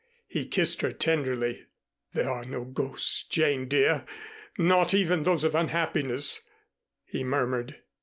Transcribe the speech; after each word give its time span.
He 0.27 0.47
kissed 0.47 0.81
her 0.81 0.91
tenderly. 0.91 1.67
"There 2.13 2.27
are 2.27 2.43
no 2.43 2.65
ghosts, 2.65 3.21
Jane, 3.21 3.67
dear. 3.67 4.03
Not 4.57 4.95
even 4.95 5.21
those 5.21 5.43
of 5.43 5.53
unhappiness," 5.53 6.41
he 7.05 7.23
murmured. 7.23 7.83